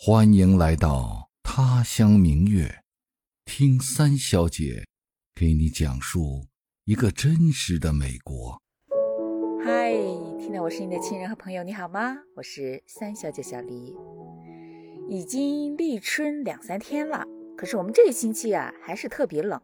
[0.00, 2.84] 欢迎来到他乡明月，
[3.44, 4.84] 听三小姐
[5.34, 6.46] 给你讲述
[6.84, 8.62] 一个真实的美国。
[9.64, 9.90] 嗨，
[10.38, 12.16] 听到我声音的亲人和朋友，你好吗？
[12.36, 13.92] 我是三小姐小黎。
[15.08, 17.24] 已经立春两三天了，
[17.56, 19.60] 可是我们这个星期啊，还是特别冷，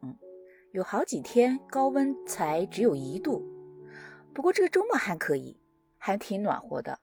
[0.72, 3.40] 有好几天高温才只有一度。
[4.34, 5.60] 不过这个周末还可以，
[5.96, 6.98] 还挺暖和的，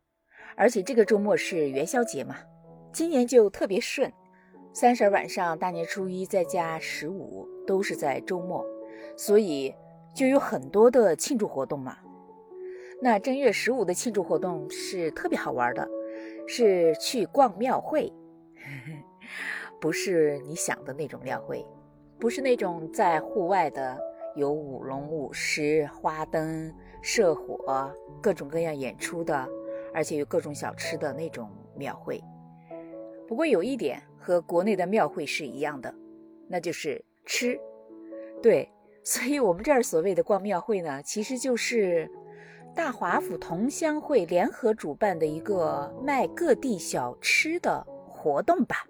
[0.57, 2.35] 而且这个周末是元宵节嘛。
[2.93, 4.11] 今年就特别顺，
[4.73, 8.65] 三十晚上、大年初一再加十五都是在周末，
[9.15, 9.73] 所以
[10.13, 11.97] 就有很多的庆祝活动嘛。
[13.01, 15.87] 那正月十五的庆祝活动是特别好玩的，
[16.47, 18.11] 是去逛庙会，
[19.79, 21.65] 不是你想的那种庙会，
[22.19, 23.97] 不是那种在户外的
[24.35, 27.89] 有舞龙舞狮、花灯、射火、
[28.21, 29.47] 各种各样演出的，
[29.93, 32.21] 而且有各种小吃的那种庙会。
[33.31, 35.95] 不过有一点和国内的庙会是一样的，
[36.49, 37.57] 那就是吃。
[38.43, 38.69] 对，
[39.05, 42.11] 所以我们这儿所谓的逛庙会呢，其实就是
[42.75, 48.85] 大华府同乡会联合主办的一个卖各地小吃的活动吧。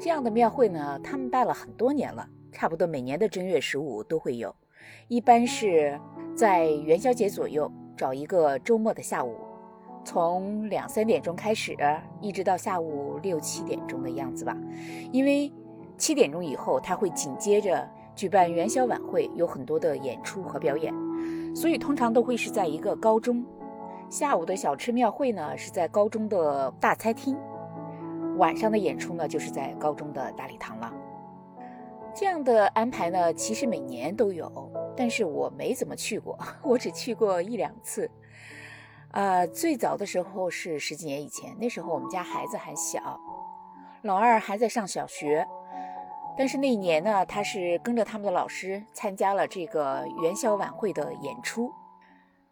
[0.00, 4.52] 这样的庙会呢，他们办了很多年了，差不多每年的正月十五都会有，
[5.06, 5.96] 一般是
[6.34, 9.36] 在元宵节左右找一个周末的下午。
[10.04, 11.76] 从两三点钟开始，
[12.20, 14.56] 一直到下午六七点钟的样子吧。
[15.12, 15.52] 因为
[15.96, 20.92] 七点钟以后，他会紧接着举办元宵晚会，有很多的演出和表演，
[21.54, 23.44] 所以通常都会是在一个高中。
[24.10, 27.34] 下午的小吃庙会呢，是在高中的大餐厅；
[28.36, 30.92] 晚上的演出呢，就是在高中的大礼堂了。
[32.14, 38.10] 这样的安排呢，其实每年都有，但是我没怎么去过， 我只去过一两次。
[39.12, 43.20] 呃，最早的时候是十几年以前，那时候我们家孩子还小，
[44.02, 45.46] 老二还在上小学。
[46.34, 51.70] 但是那一年呢，他是跟着他们的老师参加了这个元宵晚会的演出，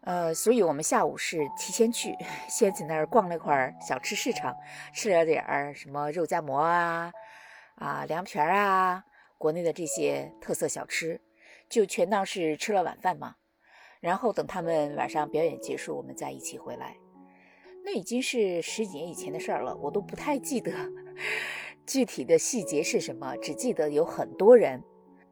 [0.01, 2.15] 呃，所以我们下午是提前去，
[2.47, 4.55] 先在那儿逛了一会儿小吃市场，
[4.93, 7.11] 吃了点儿什么肉夹馍啊，
[7.77, 9.03] 啊凉皮儿啊，
[9.39, 11.19] 国内的这些特色小吃，
[11.67, 13.37] 就全当是吃了晚饭嘛。
[14.01, 16.97] 然后等他们晚上表演结束，我们再一起回来。
[17.85, 20.71] 那已经是十几年以前的事儿了，我都不太记得
[21.85, 24.83] 具体的细节是什么，只记得有很多人，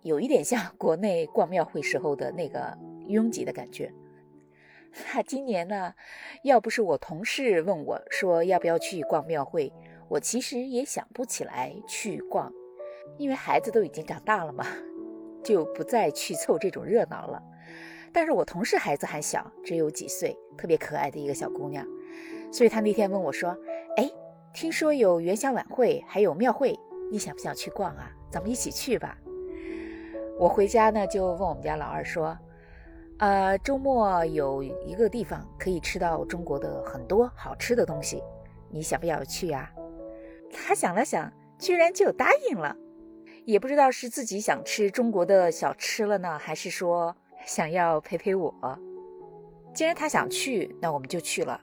[0.03, 3.91] 有一点像 国内逛庙会时候的那个拥挤的感觉。
[5.13, 5.93] 那今年呢，
[6.43, 9.71] 要不是我同事问我说要不要去逛庙会，
[10.07, 12.51] 我其实也想不起来去逛，
[13.17, 14.65] 因为孩子都已经长大了嘛，
[15.43, 17.43] 就不再去凑这种热闹了。
[18.11, 21.85] 但是我同事孩子还小，只有几岁，特别可爱的一个小姑娘，
[22.51, 23.55] 所以她那天问我说
[23.97, 24.09] ：“哎，
[24.53, 26.77] 听说有元宵晚会，还有庙会，
[27.11, 28.11] 你想不想去逛啊？
[28.31, 29.17] 咱们一起去吧。”
[30.39, 32.37] 我回家呢就问我们家老二说
[33.19, 38.23] ：“呃，周末有一个地方可以吃到中国的很多好吃的东西，
[38.69, 39.71] 你想不想去呀？”
[40.51, 42.75] 他想了想，居然就答应了，
[43.45, 47.15] 也不知道是自己想吃中国的小吃了呢，还是说。
[47.45, 48.53] 想要陪陪我，
[49.73, 51.59] 既然他想去，那我们就去了。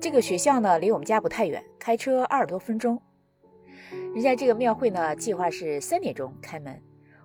[0.00, 3.00] 这个学校呢，离我们家不太远，开车二十多分钟。
[4.14, 6.82] 人家这个庙会呢，计划是三点钟开门，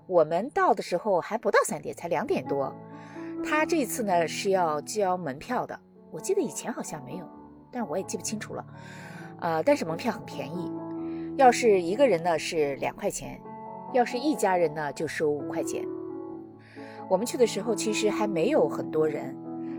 [0.08, 2.74] 我们到的时候还不到三点，才两点多。
[3.44, 5.80] 他这次呢是要交门票的，
[6.12, 7.30] 我记得以前好像没有，
[7.72, 8.66] 但我也记不清楚了。
[9.40, 10.72] 呃，但是门票很便宜，
[11.38, 13.40] 要是一个人呢是两块钱，
[13.94, 15.86] 要是一家人呢就收五块钱。
[17.14, 19.38] 我们去的时候，其实还没有很多人，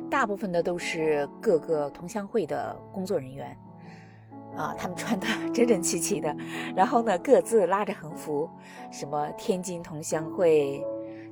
[0.08, 3.58] 大部分的都是各个同乡会的工作人员，
[4.56, 6.32] 啊，他们穿的整整齐齐的，
[6.76, 8.48] 然后呢，各自拉着横幅，
[8.92, 10.80] 什么天津同乡会、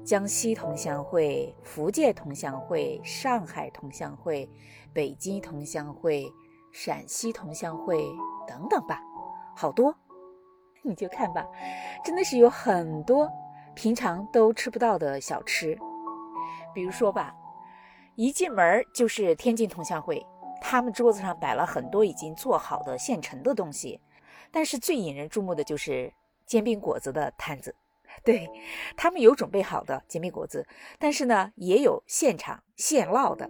[0.04, 4.50] 江西同乡会、福建同乡会、上海同乡会、
[4.92, 6.28] 北京同乡会、
[6.72, 8.04] 陕西同乡会
[8.48, 9.00] 等等吧，
[9.54, 9.94] 好多，
[10.82, 11.46] 你就看吧，
[12.04, 13.30] 真的是有很多。
[13.74, 15.78] 平常都吃不到的小吃，
[16.74, 17.34] 比如说吧，
[18.16, 20.24] 一进门就是天津同乡会，
[20.60, 24.00] 他们桌子上摆了很多已经做好的现成的东西，
[24.50, 26.12] 但是最引人注目的就是
[26.46, 27.74] 煎饼果子的摊子。
[28.24, 28.46] 对
[28.94, 30.66] 他们有准备好的煎饼果子，
[30.98, 33.48] 但是呢，也有现场现烙的。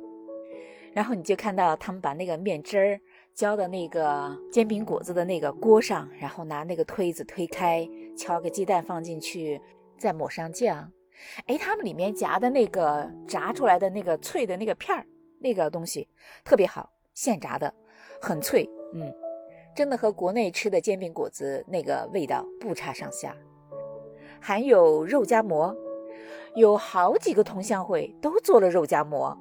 [0.93, 3.01] 然后你就看到他们把那个面汁儿
[3.35, 9.61] 浇到那个煎饼果子的那个锅上，然后拿那个推子推开，敲个鸡蛋放进去。
[9.99, 10.91] 再抹上酱，
[11.47, 15.07] 哎，他们里面夹的那个炸出来的那个脆的那个片儿，
[15.41, 16.09] 那个东西
[16.45, 17.73] 特别好，现炸的，
[18.21, 19.13] 很脆，嗯，
[19.75, 23.37] 真的和国内吃的煎饼果子那个味道不差上下。
[24.41, 25.75] 还有肉夹馍，
[26.57, 29.39] 有好几个同乡会都做了肉夹馍，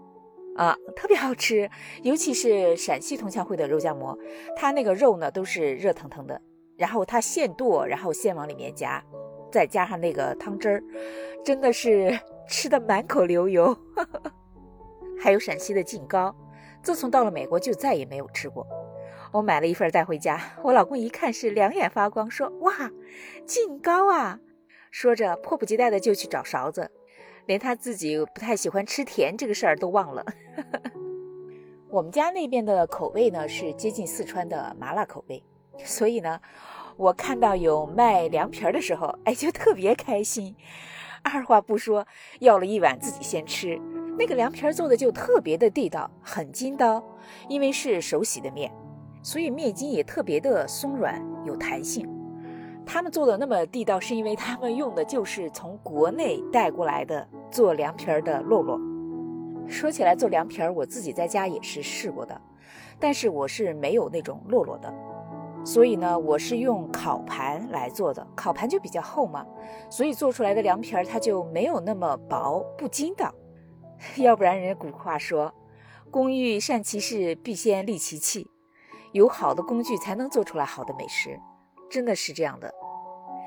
[0.55, 1.69] 啊，特别好吃。
[2.03, 4.17] 尤其是陕西同乡会的肉夹馍，
[4.55, 6.39] 它那个肉呢都是热腾腾的，
[6.77, 9.03] 然后它现剁，然后现往里面夹，
[9.51, 10.83] 再加上那个汤汁儿，
[11.43, 13.77] 真的是吃的满口流油。
[15.19, 16.35] 还有陕西的劲糕，
[16.81, 18.65] 自从到了美国就再也没有吃过。
[19.31, 22.91] 我买了一份带回家，我老公一看是两眼发光，说：“哇，
[23.45, 24.39] 劲糕啊！”
[24.91, 26.91] 说着迫不及待的就去找勺子，
[27.45, 30.25] 连他自己不太喜欢吃甜这个事儿都忘了。
[31.88, 35.41] 我们家那边的口味呢是接近四川的麻辣口味，
[35.77, 36.41] 所以呢，
[36.97, 40.55] 我看到有卖凉皮儿的时候，哎，就特别开心，
[41.23, 42.06] 二话不说
[42.39, 43.79] 要了一碗自己先吃。
[44.18, 47.03] 那个凉皮儿做的就特别的地道，很筋道，
[47.47, 48.71] 因为是手洗的面。
[49.23, 52.07] 所以面筋也特别的松软有弹性，
[52.85, 58.79] 他们做的那么地道，是因为他们用的就是从国内带过来的做凉皮儿的烙烙。
[59.67, 62.41] 说起来做凉皮儿，我自己在家也是试过的，
[63.00, 64.94] 但是我是没有那种烙烙的，
[65.63, 69.45] 所以呢，我是用烤盘来做的，烤盘就比较厚嘛，
[69.89, 73.33] 所以做出来的凉皮儿它就没有那么薄，不筋道。
[74.17, 75.53] 要不然人家古话说，
[76.09, 78.49] 工欲善其事，必先利其器。
[79.11, 81.39] 有好的工具才能做出来好的美食，
[81.89, 82.73] 真的是这样的。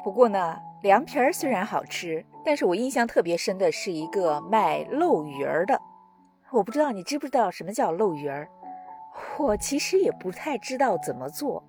[0.05, 5.81] 不过呢，凉皮儿虽然好吃，但是我印象特别深的是一个卖漏鱼儿的。
[6.52, 8.49] 我不知道你知不知道什么叫漏鱼儿？
[9.38, 11.64] 我其实也不太知道怎么做，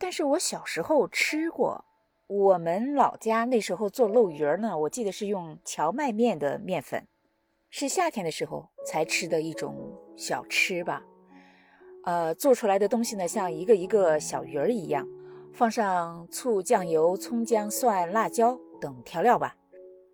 [0.00, 1.84] 但是我小时候吃过。
[2.26, 7.06] 我们老家那时候做漏鱼儿呢，我记得是用荞麦面的面粉，
[7.68, 11.02] 是夏天的时候才吃的一种小吃吧。
[12.04, 15.06] 呃，做出来的东西呢，像一个一个小鱼儿一样，
[15.52, 19.56] 放上醋、酱油、葱姜蒜、辣椒等调料吧，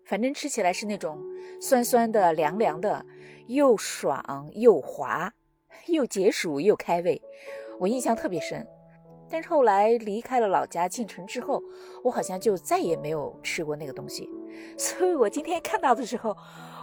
[0.03, 1.23] 反正吃起来是那种
[1.61, 3.05] 酸酸的、凉凉的，
[3.45, 5.31] 又爽又滑，
[5.85, 7.21] 又解暑又开胃，
[7.79, 8.67] 我印象特别深。
[9.29, 11.61] 但是后来离开了老家进城之后，
[12.03, 14.29] 我好像就再也没有吃过那个东西，
[14.77, 16.35] 所以我今天看到的时候，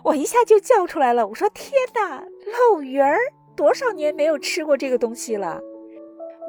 [0.05, 3.17] 我一下就叫出来了，我说：“天哪，漏鱼儿！”
[3.57, 5.61] 多少年没有吃过这个东西了？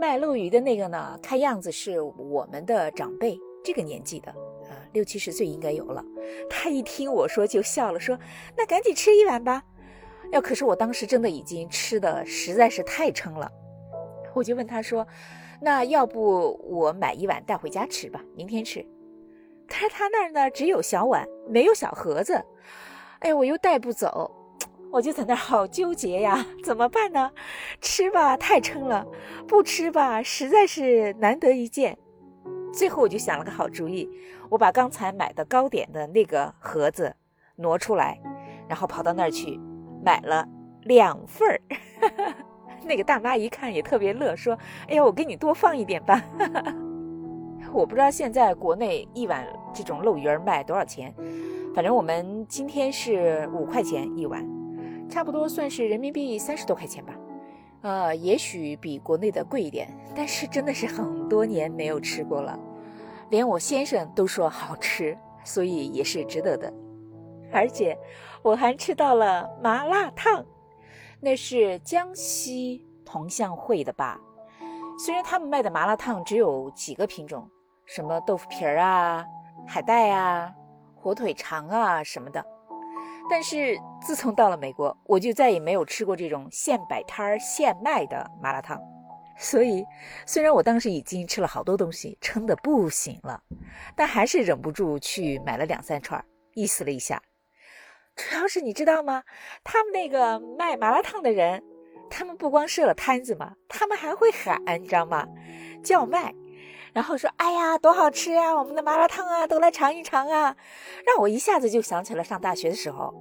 [0.01, 1.17] 卖漏鱼的那个呢？
[1.21, 6.03] 看样子是我们的长辈这个年纪的，啊，六七十岁应该有了。
[6.49, 8.17] 他一听我说就笑了，说
[8.57, 9.63] ：“那赶紧吃一碗吧。”
[10.31, 13.49] 要可是我当时真的已经吃的实在是太撑了，
[14.33, 15.07] 我就问他说
[15.65, 18.85] ：“那要不我买一碗带回家吃吧，明天吃。”
[19.67, 22.33] 但是他那儿呢只有小碗，没有小盒子，
[23.17, 24.29] 哎呀，我又带不走。
[24.91, 27.31] 我就在那儿好纠结呀，怎么办呢？
[27.81, 29.03] 吃吧，太撑了；
[29.47, 31.97] 不吃吧，实在是难得一见。
[32.71, 34.07] 最后我就想了个好主意，
[34.51, 37.15] 我把刚才买的糕点的那个盒子
[37.55, 38.21] 挪出来，
[38.69, 39.59] 然后跑到那儿去
[40.03, 40.47] 买了
[40.83, 41.59] 两份儿。
[42.85, 46.23] 那个大妈一看也特别乐，说：“哎呀，我给你多放一点吧。
[47.73, 51.13] ”我不知道现在国内一碗这种漏鱼儿卖多少钱，
[51.73, 54.47] 反正我们今天是五块钱一碗。
[55.09, 57.13] 差不多算是人民币三十多块钱吧，
[57.81, 62.57] 呃，也许比国内的贵一点，但是真的是很多年没有吃过了，
[63.29, 66.73] 连我先生都说好吃，所以也是值得的。
[67.51, 67.97] 而且
[68.41, 70.45] 我还吃到了麻辣烫，
[71.19, 72.84] 那是江西
[73.15, 74.19] 同乡会的吧？
[74.99, 77.49] 虽然他们卖的麻辣烫只有几个品种，
[77.85, 79.25] 什么豆腐皮儿啊、
[79.65, 80.53] 海带啊、
[80.93, 82.45] 火腿肠啊什么的。
[83.29, 88.77] 但是自从到了美国，我就再也没有吃过这种现摆摊儿现卖的麻辣烫。
[89.37, 89.85] 所以，
[90.25, 93.41] 虽然我当时已经吃了好多东西，撑得不行了，
[93.95, 96.21] 但还是忍不住去买了两三串，
[96.53, 97.21] 意思了一下。
[98.17, 99.23] 主要是你知道吗？
[99.63, 101.63] 他们那个卖麻辣烫的人，
[102.09, 105.27] 他们不光设了摊子嘛，他们还会喊，你知道吗？
[105.83, 106.33] 叫卖。
[106.93, 108.55] 然后说：“哎呀，多好吃呀！
[108.55, 110.55] 我们的麻辣烫啊，都来尝一尝啊！”
[111.05, 113.13] 让我一下子就想起了上大学的时候，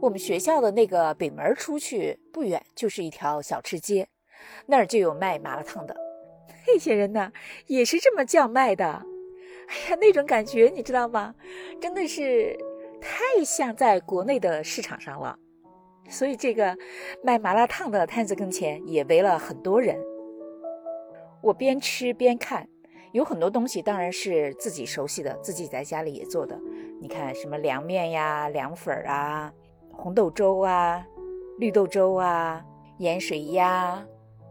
[0.00, 4.08] 我们学校的那个北门出去不远就是一条小吃街，
[4.66, 5.96] 那儿就有卖麻辣烫的。
[6.66, 7.30] 那些人呢，
[7.68, 8.84] 也是这么叫卖的。
[8.84, 11.32] 哎呀，那种感觉你知道吗？
[11.80, 12.58] 真的是
[13.00, 15.38] 太像在国内的市场上了。
[16.10, 16.76] 所以这个
[17.22, 19.96] 卖麻辣烫的摊子跟前也围了很多人。
[21.40, 22.68] 我边吃边看。
[23.12, 26.56] 有很多东西当然是自己熟悉的，自己在家里也做的。
[27.00, 29.52] 你看什么凉面呀、凉粉儿啊、
[29.92, 31.04] 红豆粥啊、
[31.58, 32.64] 绿豆粥啊、
[32.98, 34.00] 盐水鸭、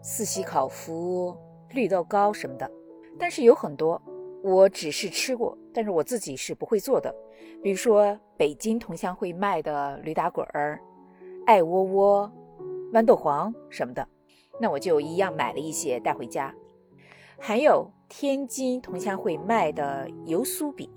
[0.01, 1.33] 四喜烤麸、
[1.69, 2.69] 绿豆糕什么的。
[3.17, 4.01] 但是有很多
[4.43, 7.15] 我只是吃过，但是我自己是不会做的。
[7.63, 10.77] 比如说北京同乡会卖的驴打滚儿、
[11.49, 12.31] 爱窝窝、
[12.93, 14.07] 豌豆黄什么的，
[14.61, 16.53] 那我就一样买了一些带回家。
[17.39, 20.87] 还有天津同乡会卖的油酥饼，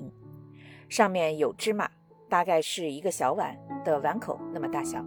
[0.90, 1.88] 上面有芝麻，
[2.28, 5.02] 大概是一个小碗的碗口那么大小。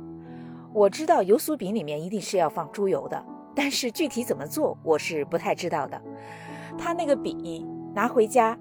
[0.74, 3.24] 我知道油酥饼里面一定是要放猪油的，
[3.54, 6.02] 但是具体怎么做我是不太知道的。
[6.76, 8.58] 他那个饼拿回家，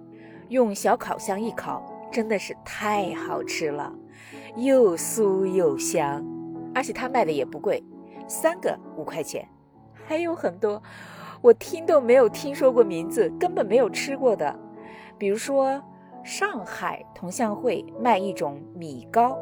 [0.50, 1.82] 用小烤箱一烤。
[2.12, 3.92] 真的是太好吃了，
[4.54, 6.24] 又酥又香，
[6.74, 7.82] 而且他卖的也不贵，
[8.28, 9.48] 三个五块钱。
[10.06, 10.82] 还有很多
[11.40, 14.58] 我听都没有听说过名字，根本没有吃过的，
[15.16, 15.82] 比如说
[16.22, 19.38] 上海同乡会卖一种米糕，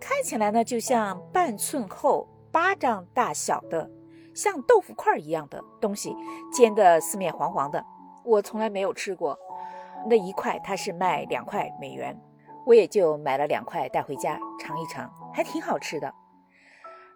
[0.00, 3.90] 看起来呢就像半寸厚、巴掌大小的，
[4.34, 6.14] 像豆腐块一样的东西，
[6.52, 7.84] 煎的四面黄黄的，
[8.24, 9.38] 我从来没有吃过。
[10.08, 12.18] 那一块它是卖两块美元，
[12.66, 16.12] 我也就买了两块带回家尝一尝，还挺好吃的。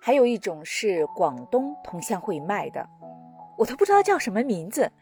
[0.06, 2.88] 还有一种是广东同乡会卖的，
[3.58, 4.92] 我都不知道叫什么名字，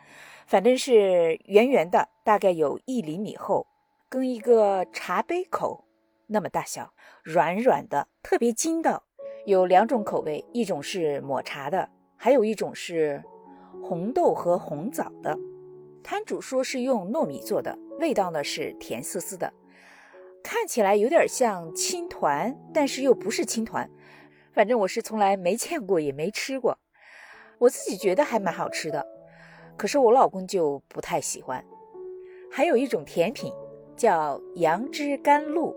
[0.47, 3.67] 反正是圆圆的，大概有一厘米厚，
[4.09, 5.85] 跟一个茶杯口
[6.29, 9.03] 那么大小，软软的，特别筋道。
[9.45, 13.23] 有两种口味，一种是抹茶的，还有一种是
[13.83, 15.39] 红豆和红枣的。
[16.03, 19.53] 摊主说是用糯米做的，味道呢是甜丝丝的，
[20.43, 23.87] 看起来有点像青团，但是又不是青团。
[24.55, 26.79] 反正我是从来没见过，也没吃过。
[27.59, 29.05] 我自己觉得还蛮好吃的，
[29.77, 31.63] 可是我老公就不太喜欢。
[32.51, 33.53] 还有一种甜品
[33.97, 35.75] 叫杨枝甘露，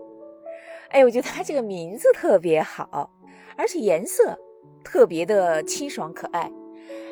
[0.90, 3.10] 哎，我觉得它这个名字特别好，
[3.56, 4.38] 而且颜色
[4.84, 6.48] 特别的清爽可爱，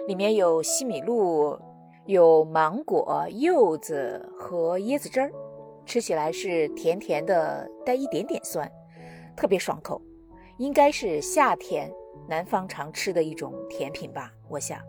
[0.07, 1.59] 里面有西米露。
[2.07, 5.33] 有芒果、柚子和椰子汁儿，
[5.85, 8.71] 吃起来是甜甜的，带一点点酸，
[9.37, 10.01] 特别爽口。
[10.59, 11.93] 应该是夏天
[12.29, 14.33] 南方常吃的一种甜品吧？
[14.49, 14.81] 我想，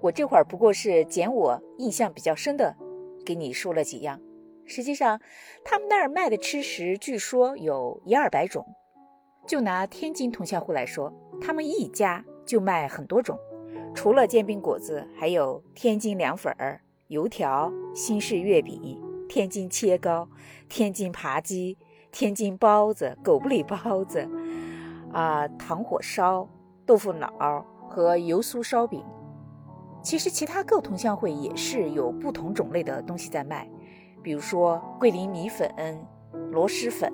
[0.00, 2.76] 我这会儿不过是捡我印象比较深的，
[3.24, 4.20] 给你说了几样。
[4.66, 5.20] 实际上，
[5.64, 8.66] 他们那儿卖的吃食据说有一二百种。
[9.46, 13.38] 就拿天津同乡会来说，他们一家就卖很多种。
[13.94, 20.28] 除了煎饼果子，还有天津凉粉儿、油条、新式月饼、天津切糕、
[20.68, 21.76] 天津扒鸡、
[22.10, 24.26] 天津包子、狗不理包子，
[25.14, 26.46] 啊，糖火烧、
[26.84, 27.32] 豆腐脑
[27.88, 29.02] 和油酥烧饼。
[30.02, 33.66] 其实其他各同乡会也是有不同种类的东西在卖，
[34.22, 35.72] 比如说桂林米粉、
[36.50, 37.10] 螺蛳粉、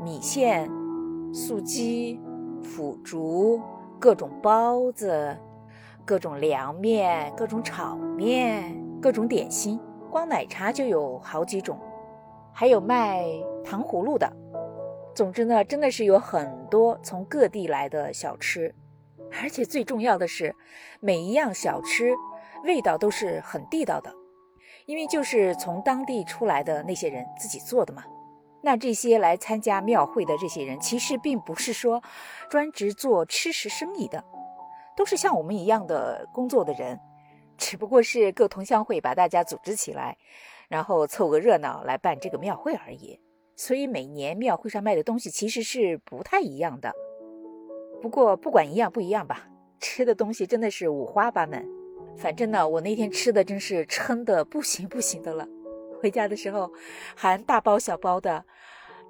[0.00, 0.70] 米线、
[1.32, 2.20] 素鸡、
[2.62, 3.60] 腐竹、
[3.98, 5.36] 各种包子。
[6.02, 9.78] 各种凉面、各种炒面、各种点心，
[10.10, 11.78] 光奶茶就有好几种，
[12.52, 13.24] 还有卖
[13.64, 14.26] 糖葫芦的。
[15.14, 18.74] 总之呢，真的是有很多从各地来的小吃，
[19.42, 20.54] 而且最重要的是，
[21.00, 22.14] 每一样小吃
[22.64, 24.14] 味道都是很地道的，
[24.86, 28.04] 因为就是从当地出来的那些人自己做的嘛。
[28.62, 32.02] 那这些来参加庙会的这些人，其实并不是说
[32.48, 34.24] 专职做吃食生意的。
[34.96, 37.00] 都是像我们一样的工作的人，
[37.56, 40.16] 只不过是各同乡会把大家组织起来，
[40.68, 43.18] 然后凑个热闹来办这个庙会而已。
[43.60, 46.90] 所以每年庙会上卖的东西其实是不太一样的。
[48.00, 51.68] 不过不管一样不一样吧，吃的东西真的是五花八门。
[52.16, 55.46] 反正呢，我那天吃的真是撑的不行不行的了。
[56.00, 56.72] 回家的时候，
[57.14, 58.42] 还大包小包的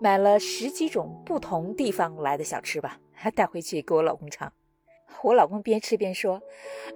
[0.00, 4.52] 买了十几种不同地方来的小吃吧，还带回去给我老公尝。
[5.22, 6.42] 我老公边吃边说：“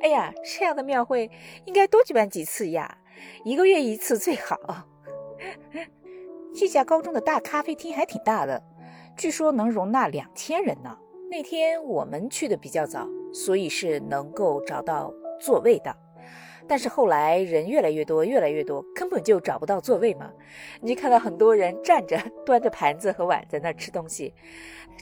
[0.03, 1.31] 哎呀，这样的庙会
[1.67, 2.99] 应该多举办几次呀，
[3.45, 4.59] 一个月一次最好。”
[6.57, 8.63] 这家高中的大咖啡厅还挺大的，
[9.17, 10.97] 据说能容纳两千人呢。
[11.29, 15.95] 那天我们去的比较早，所以是能够找到座位的。
[16.69, 20.31] 但是后来人越来越多，越来越多，根本就找不到座位嘛。
[20.81, 24.33] 你看到很多人站着，端着盘子和碗在那吃东西。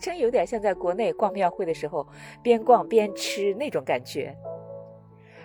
[0.01, 2.07] 真有点像在国内逛庙会的时候，
[2.43, 4.35] 边逛边吃那种感觉，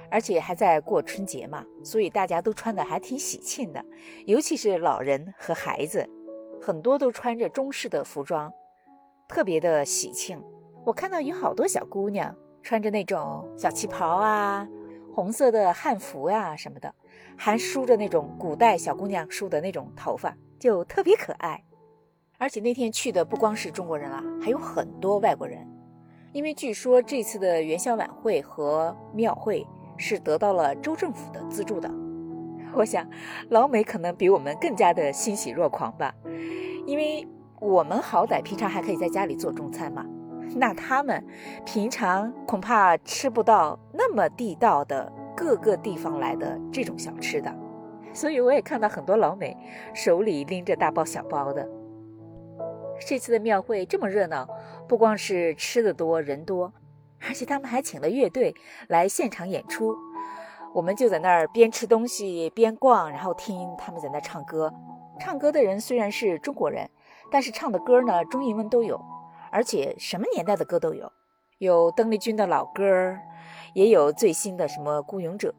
[0.10, 3.84] 而且还在过春节嘛，所以大家都穿的还挺喜庆的，
[4.26, 6.08] 尤其是老人和孩子，
[6.62, 8.52] 很多都穿着中式的服装，
[9.28, 10.42] 特别的喜庆。
[10.86, 12.34] 我看到有好多小姑娘
[12.64, 14.68] 穿着那种小旗袍啊，
[15.14, 16.94] 红色的汉服呀什么的，
[17.36, 21.62] 还梳着那种古代小姑娘梳的那种头发，就特别可爱。
[22.40, 25.68] 而且那天去的不光是中国人啊，还有很多外国人，
[26.34, 29.66] 因为据说这次的元宵晚会和庙会
[29.98, 31.92] 是得到了州政府的资助的。
[32.74, 33.08] 我想，
[33.50, 36.14] 老美可能比我们更加的欣喜若狂吧，
[36.86, 37.28] 因为
[37.60, 40.06] 我们好歹平常还可以在家里做中餐嘛，
[40.56, 41.26] 那他们
[41.66, 47.52] 平常恐怕吃不到那么地道的各个地方来的这种小吃的。
[48.14, 49.58] 所以我也看到很多老美
[49.94, 51.68] 手里拎着大包小包的。
[53.08, 54.48] 这次的庙会这么热闹，
[54.88, 56.74] 不光是吃的多人多，
[57.22, 58.56] 而且他们还请了乐队
[58.88, 59.96] 来现场演出。
[60.74, 64.74] 我们就在那儿边吃东西边逛，然后听他们在那唱歌。
[65.20, 66.90] 唱歌的人虽然是中国人，
[67.32, 69.02] 但是唱的歌呢中英文都有，
[69.52, 71.12] 而且什么年代的歌都有，
[71.58, 73.18] 有邓丽君的老歌，
[73.74, 75.56] 也有最新的什么《孤勇者》。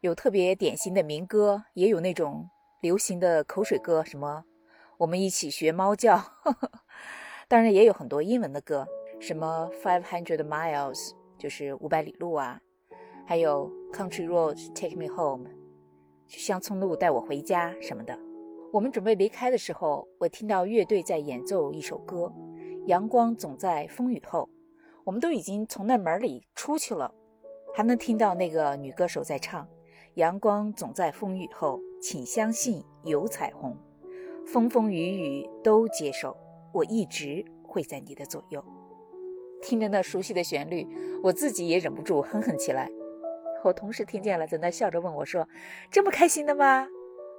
[0.00, 2.48] 有特别典型的民歌，也有那种
[2.80, 4.44] 流行的口水歌，什么
[4.98, 6.70] 我们一起学猫叫，呵 呵
[7.48, 8.86] 当然也有很多英文的歌，
[9.20, 12.60] 什么 Five Hundred Miles 就是五百里路啊，
[13.26, 15.50] 还有 Country Roads Take Me Home
[16.26, 18.18] 去乡村路带我回家什么的。
[18.72, 22.32] 我们准备离开的时候，我听到乐队在演奏一首歌，
[22.86, 24.48] 阳光总在风雨后。
[25.04, 27.14] 我们都已经从那门里出去了，
[27.74, 29.66] 还能听到那个女歌手在唱。
[30.14, 33.74] 阳光总在风雨后，请相信有彩虹。
[34.46, 36.36] 风风雨雨都接受，
[36.74, 38.62] 我一直会在你的左右。
[39.62, 40.86] 听着那熟悉的旋律，
[41.22, 42.90] 我自己也忍不住哼哼起来。
[43.64, 45.48] 我同事听见了，在那笑着问我说
[45.90, 46.86] ：“这么开心的吗？”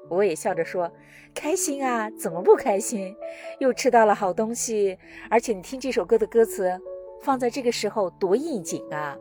[0.09, 0.91] 我也笑着说
[1.33, 3.15] ：“开心啊，怎么不开心？
[3.59, 4.97] 又吃到了好东西，
[5.29, 6.79] 而且你听这首歌的歌词，
[7.21, 9.17] 放在这个时候多应景啊！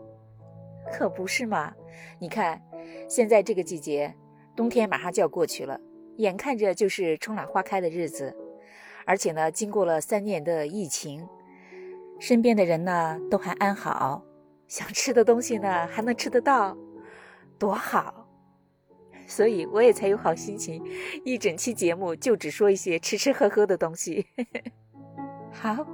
[0.92, 1.74] 可不是嘛？
[2.18, 2.62] 你看。”
[3.06, 4.14] 现在这个季节，
[4.56, 5.78] 冬天马上就要过去了，
[6.16, 8.34] 眼看着就是春暖花开的日子，
[9.04, 11.28] 而且呢，经过了三年的疫情，
[12.18, 14.22] 身边的人呢都还安好，
[14.66, 16.76] 想吃的东西呢还能吃得到，
[17.58, 18.26] 多好！
[19.26, 20.82] 所以我也才有好心情，
[21.24, 24.26] 一整期节目就只说一些吃吃喝喝的东西。
[25.52, 25.86] 好，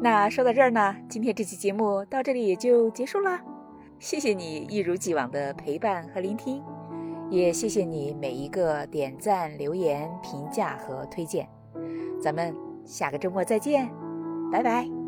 [0.00, 3.40] 那说到这儿呢，今天这期节目到这里也就结束了。
[3.98, 6.62] 谢谢你一如既往的陪伴和聆听，
[7.30, 11.48] 也谢谢你每一个点赞、留言、评价和推荐。
[12.20, 12.54] 咱们
[12.84, 13.88] 下个周末再见，
[14.50, 15.01] 拜拜。